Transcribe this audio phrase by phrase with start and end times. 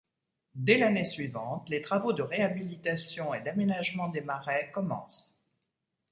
[0.55, 5.37] Dès l'année suivante, les travaux de réhabilitation et d'aménagement des marais commencent.